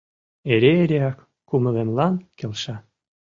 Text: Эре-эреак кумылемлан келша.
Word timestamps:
Эре-эреак 0.53 1.17
кумылемлан 1.47 2.13
келша. 2.37 2.75